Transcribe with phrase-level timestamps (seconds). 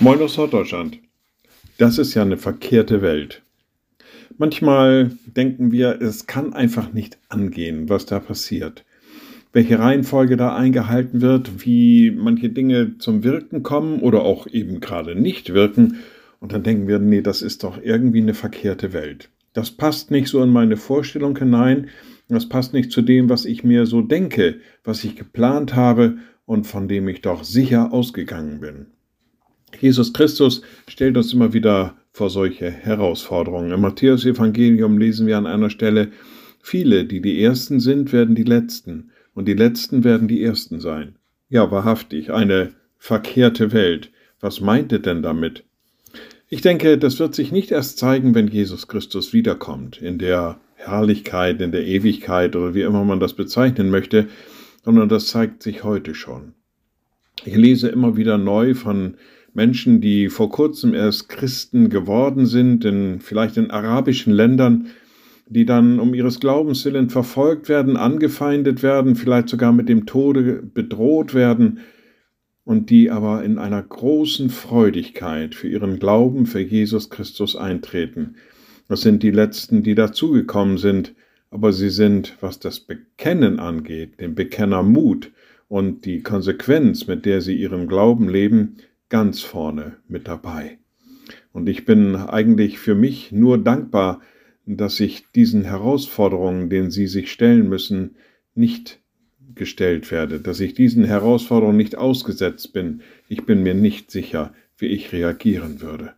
[0.00, 1.00] Moin aus Norddeutschland.
[1.76, 3.42] Das ist ja eine verkehrte Welt.
[4.36, 8.84] Manchmal denken wir, es kann einfach nicht angehen, was da passiert.
[9.52, 15.16] Welche Reihenfolge da eingehalten wird, wie manche Dinge zum Wirken kommen oder auch eben gerade
[15.16, 15.96] nicht wirken.
[16.38, 19.30] Und dann denken wir, nee, das ist doch irgendwie eine verkehrte Welt.
[19.52, 21.88] Das passt nicht so in meine Vorstellung hinein.
[22.28, 26.68] Das passt nicht zu dem, was ich mir so denke, was ich geplant habe und
[26.68, 28.86] von dem ich doch sicher ausgegangen bin.
[29.80, 33.70] Jesus Christus stellt uns immer wieder vor solche Herausforderungen.
[33.70, 36.10] Im Matthäus-Evangelium lesen wir an einer Stelle,
[36.60, 41.16] viele, die die Ersten sind, werden die Letzten, und die Letzten werden die Ersten sein.
[41.48, 44.10] Ja, wahrhaftig, eine verkehrte Welt.
[44.40, 45.64] Was meint er denn damit?
[46.48, 51.60] Ich denke, das wird sich nicht erst zeigen, wenn Jesus Christus wiederkommt, in der Herrlichkeit,
[51.60, 54.28] in der Ewigkeit oder wie immer man das bezeichnen möchte,
[54.84, 56.54] sondern das zeigt sich heute schon.
[57.44, 59.16] Ich lese immer wieder neu von
[59.54, 64.88] Menschen, die vor kurzem erst Christen geworden sind, in, vielleicht in arabischen Ländern,
[65.48, 70.62] die dann um ihres Glaubens willen verfolgt werden, angefeindet werden, vielleicht sogar mit dem Tode
[70.62, 71.80] bedroht werden,
[72.68, 78.34] und die aber in einer großen Freudigkeit für ihren Glauben für Jesus Christus eintreten.
[78.88, 81.14] Das sind die Letzten, die dazugekommen sind,
[81.50, 85.30] aber sie sind, was das Bekennen angeht, den Bekennermut
[85.68, 88.76] und die Konsequenz, mit der sie ihren Glauben leben,
[89.08, 90.78] ganz vorne mit dabei.
[91.52, 94.20] Und ich bin eigentlich für mich nur dankbar,
[94.66, 98.16] dass ich diesen Herausforderungen, denen Sie sich stellen müssen,
[98.54, 99.00] nicht
[99.54, 103.02] gestellt werde, dass ich diesen Herausforderungen nicht ausgesetzt bin.
[103.28, 106.14] Ich bin mir nicht sicher, wie ich reagieren würde.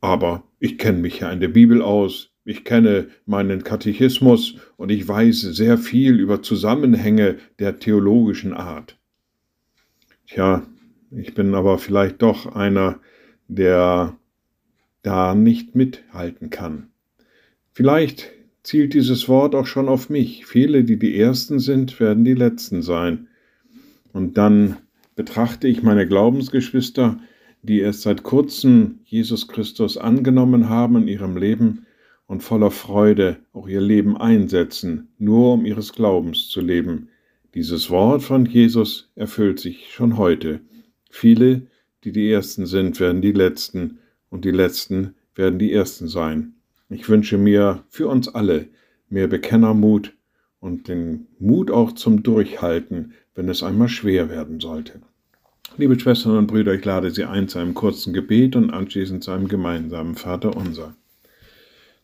[0.00, 5.06] Aber ich kenne mich ja in der Bibel aus, ich kenne meinen Katechismus und ich
[5.06, 8.98] weiß sehr viel über Zusammenhänge der theologischen Art.
[10.26, 10.66] Tja,
[11.16, 13.00] ich bin aber vielleicht doch einer,
[13.48, 14.16] der
[15.02, 16.88] da nicht mithalten kann.
[17.72, 18.30] Vielleicht
[18.62, 20.46] zielt dieses Wort auch schon auf mich.
[20.46, 23.28] Viele, die die Ersten sind, werden die Letzten sein.
[24.12, 24.76] Und dann
[25.16, 27.18] betrachte ich meine Glaubensgeschwister,
[27.62, 31.86] die erst seit kurzem Jesus Christus angenommen haben in ihrem Leben
[32.26, 37.08] und voller Freude auch ihr Leben einsetzen, nur um ihres Glaubens zu leben.
[37.54, 40.60] Dieses Wort von Jesus erfüllt sich schon heute.
[41.14, 41.66] Viele,
[42.04, 43.98] die die Ersten sind, werden die Letzten,
[44.30, 46.54] und die Letzten werden die Ersten sein.
[46.88, 48.68] Ich wünsche mir für uns alle
[49.10, 50.14] mehr Bekennermut
[50.58, 55.02] und den Mut auch zum Durchhalten, wenn es einmal schwer werden sollte.
[55.76, 59.32] Liebe Schwestern und Brüder, ich lade Sie ein zu einem kurzen Gebet und anschließend zu
[59.32, 60.96] einem gemeinsamen Vater unser.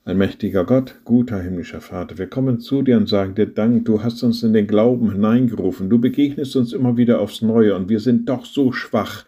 [0.09, 4.23] Allmächtiger Gott, guter himmlischer Vater, wir kommen zu dir und sagen dir Dank, du hast
[4.23, 8.27] uns in den Glauben hineingerufen, du begegnest uns immer wieder aufs Neue und wir sind
[8.27, 9.27] doch so schwach,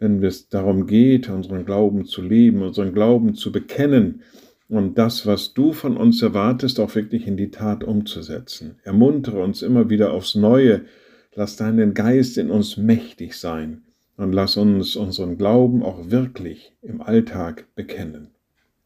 [0.00, 4.22] wenn es darum geht, unseren Glauben zu leben, unseren Glauben zu bekennen
[4.68, 8.80] und das, was du von uns erwartest, auch wirklich in die Tat umzusetzen.
[8.82, 10.86] Ermuntere uns immer wieder aufs Neue,
[11.36, 13.82] lass deinen Geist in uns mächtig sein
[14.16, 18.33] und lass uns unseren Glauben auch wirklich im Alltag bekennen.